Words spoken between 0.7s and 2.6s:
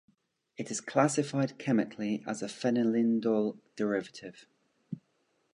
is classified chemically as a